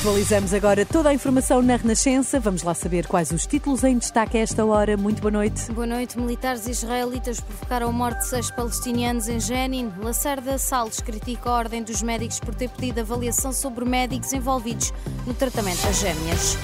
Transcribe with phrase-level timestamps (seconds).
[0.00, 2.38] Atualizamos agora toda a informação na Renascença.
[2.38, 4.94] Vamos lá saber quais os títulos em destaque a esta hora.
[4.96, 5.72] Muito boa noite.
[5.72, 6.18] Boa noite.
[6.18, 9.90] Militares israelitas provocaram a morte de seis palestinianos em Jenin.
[9.98, 14.92] Lacerda Salles critica a ordem dos médicos por ter pedido avaliação sobre médicos envolvidos
[15.26, 16.58] no tratamento das gêmeas.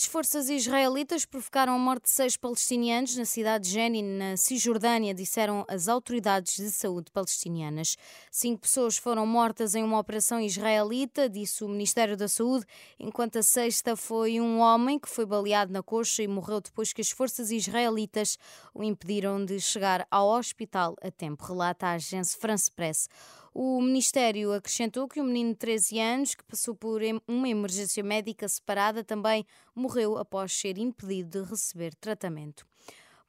[0.00, 5.12] As forças israelitas provocaram a morte de seis palestinianos na cidade de Jenin, na Cisjordânia,
[5.12, 7.98] disseram as autoridades de saúde palestinianas.
[8.30, 12.64] Cinco pessoas foram mortas em uma operação israelita, disse o Ministério da Saúde,
[12.98, 17.02] enquanto a sexta foi um homem que foi baleado na coxa e morreu depois que
[17.02, 18.38] as forças israelitas
[18.72, 23.06] o impediram de chegar ao hospital a tempo, relata a agência France Press.
[23.52, 28.48] O Ministério acrescentou que o menino de 13 anos, que passou por uma emergência médica
[28.48, 32.64] separada, também morreu após ser impedido de receber tratamento.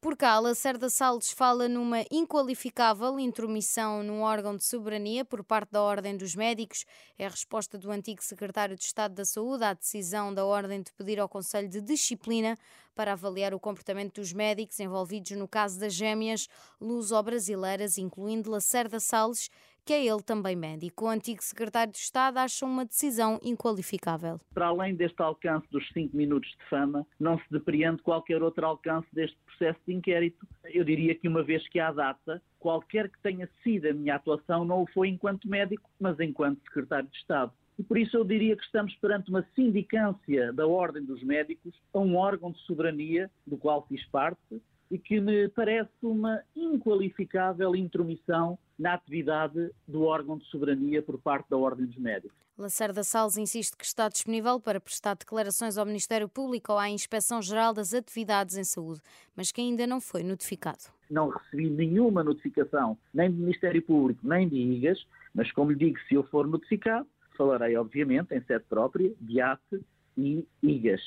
[0.02, 5.84] Por cá, Lacerda Salles fala numa inqualificável intromissão num órgão de soberania por parte da
[5.84, 6.86] Ordem dos Médicos.
[7.20, 10.92] É a resposta do antigo secretário de Estado da Saúde à decisão da Ordem de
[10.94, 12.58] pedir ao Conselho de Disciplina
[12.96, 16.48] para avaliar o comportamento dos médicos envolvidos no caso das gêmeas
[16.80, 19.52] luso-brasileiras, incluindo Lacerda Salles
[19.92, 21.04] que é ele também médico.
[21.04, 24.40] O antigo secretário de Estado acha uma decisão inqualificável.
[24.54, 29.06] Para além deste alcance dos cinco minutos de fama, não se depreende qualquer outro alcance
[29.12, 30.48] deste processo de inquérito.
[30.64, 34.64] Eu diria que uma vez que há data, qualquer que tenha sido a minha atuação
[34.64, 37.52] não o foi enquanto médico, mas enquanto secretário de Estado.
[37.78, 42.00] E por isso eu diria que estamos perante uma sindicância da Ordem dos Médicos a
[42.00, 48.60] um órgão de soberania do qual fiz parte e que me parece uma inqualificável intromissão
[48.78, 52.36] na atividade do órgão de soberania por parte da Ordem dos Médicos.
[52.58, 57.74] Lacerda Salles insiste que está disponível para prestar declarações ao Ministério Público ou à Inspeção-Geral
[57.74, 59.00] das Atividades em Saúde,
[59.36, 60.80] mas que ainda não foi notificado.
[61.10, 65.98] Não recebi nenhuma notificação, nem do Ministério Público, nem de IGAS, mas como lhe digo,
[66.08, 69.86] se eu for notificado, falarei, obviamente, em sede própria, de ATE
[70.18, 71.02] e IGAS.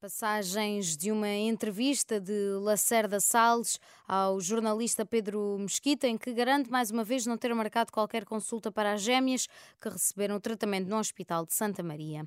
[0.00, 6.92] Passagens de uma entrevista de Lacerda Salles ao jornalista Pedro Mesquita, em que garante mais
[6.92, 9.48] uma vez não ter marcado qualquer consulta para as gêmeas
[9.80, 12.24] que receberam tratamento no Hospital de Santa Maria.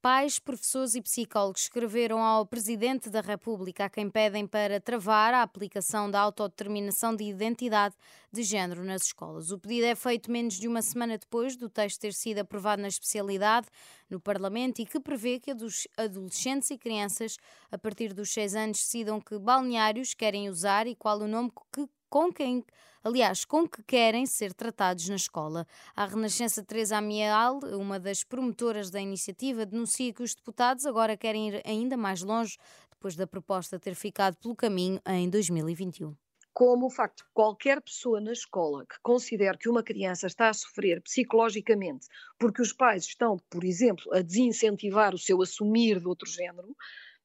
[0.00, 5.42] Pais, professores e psicólogos escreveram ao Presidente da República, a quem pedem para travar a
[5.42, 7.94] aplicação da autodeterminação de identidade
[8.32, 9.50] de género nas escolas.
[9.50, 12.88] O pedido é feito menos de uma semana depois do texto ter sido aprovado na
[12.88, 13.66] especialidade
[14.08, 15.50] no Parlamento e que prevê que
[15.96, 17.36] adolescentes e crianças
[17.70, 21.88] a partir dos 6 anos decidam que balneários querem usar e qual o nome que
[22.08, 22.64] com quem,
[23.04, 25.64] aliás, com que querem ser tratados na escola.
[25.94, 31.50] A Renascença Teresa Amial, uma das promotoras da iniciativa, denuncia que os deputados agora querem
[31.50, 32.58] ir ainda mais longe
[32.90, 36.14] depois da proposta ter ficado pelo caminho em 2021
[36.52, 40.54] como o facto de qualquer pessoa na escola que considere que uma criança está a
[40.54, 42.06] sofrer psicologicamente
[42.38, 46.76] porque os pais estão, por exemplo, a desincentivar o seu assumir de outro género,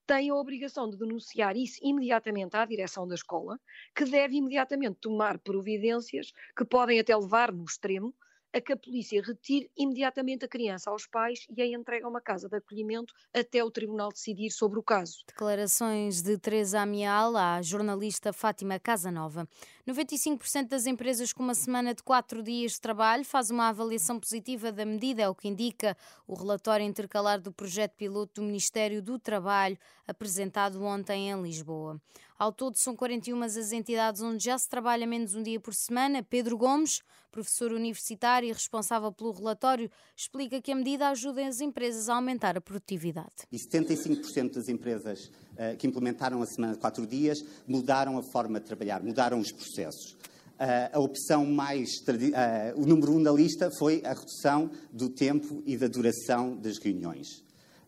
[0.05, 3.59] tem a obrigação de denunciar isso imediatamente à direção da escola,
[3.95, 8.13] que deve imediatamente tomar providências que podem até levar no extremo
[8.55, 12.21] a que a polícia retire imediatamente a criança aos pais e a entregue a uma
[12.21, 15.17] casa de acolhimento até o tribunal decidir sobre o caso.
[15.27, 19.45] Declarações de Teresa Amial à jornalista Fátima Casanova.
[19.87, 24.71] 95% das empresas com uma semana de quatro dias de trabalho faz uma avaliação positiva
[24.71, 25.95] da medida, é o que indica
[26.27, 32.01] o relatório intercalar do projeto piloto do Ministério do Trabalho, apresentado ontem em Lisboa.
[32.37, 36.23] Ao todo, são 41 as entidades onde já se trabalha menos um dia por semana.
[36.23, 37.01] Pedro Gomes,
[37.31, 42.57] professor universitário e responsável pelo relatório, explica que a medida ajuda as empresas a aumentar
[42.57, 43.45] a produtividade.
[43.51, 48.59] E 75% das empresas uh, que implementaram a semana de quatro dias mudaram a forma
[48.59, 50.13] de trabalhar, mudaram os processos.
[50.55, 51.89] Uh, a opção mais.
[52.07, 56.77] Uh, o número um da lista foi a redução do tempo e da duração das
[56.77, 57.43] reuniões.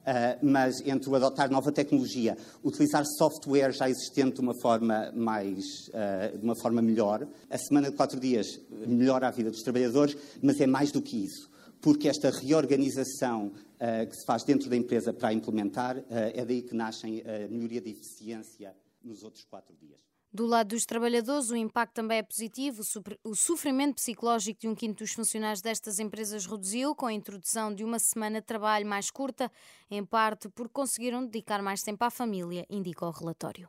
[0.08, 5.90] Uh, mas entre o adotar nova tecnologia, utilizar software já existente de uma forma mais,
[5.90, 10.16] uh, de uma forma melhor, a semana de quatro dias melhora a vida dos trabalhadores,
[10.42, 11.50] mas é mais do que isso,
[11.82, 16.76] porque esta reorganização uh, que se faz dentro da empresa para implementar é daí que
[16.76, 20.08] nascem a melhoria de eficiência nos outros quatro dias.
[20.32, 22.84] Do lado dos trabalhadores, o impacto também é positivo.
[23.24, 27.84] O sofrimento psicológico de um quinto dos funcionários destas empresas reduziu com a introdução de
[27.84, 29.50] uma semana de trabalho mais curta,
[29.90, 33.68] em parte porque conseguiram dedicar mais tempo à família, indica o relatório.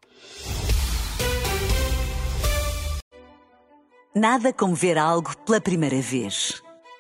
[4.15, 6.61] Nada como ver algo pela primeira vez.